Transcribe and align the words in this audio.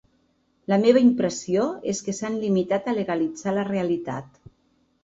La 0.71 0.79
meva 0.83 1.03
impressió 1.07 1.67
és 1.93 2.01
que 2.09 2.17
s’han 2.21 2.41
limitat 2.47 2.91
a 2.95 2.99
legalitzar 3.03 3.59
la 3.61 3.69
realitat. 3.73 4.47